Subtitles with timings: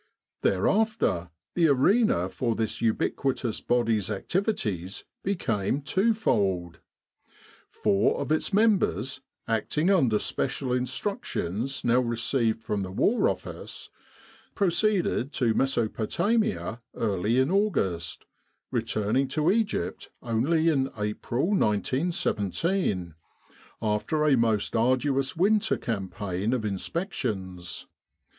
[0.41, 6.79] Thereafter the arena for this ubiquitous body's activities became twofold.
[7.69, 13.91] Four of its members, acting under special instructions now re ceived from the War Office,
[14.55, 18.25] proceeded to Mesopo tamia early in August,
[18.71, 23.13] returning to Egypt only in April, 1917,
[23.83, 27.85] after a most arduous winter campaign of inspections.